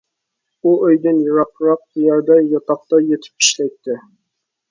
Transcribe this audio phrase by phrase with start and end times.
[0.63, 3.99] ئۇ ئۆيىدىن يىراقراق يەردە ياتاقتا يېتىپ ئىشلەيتتى.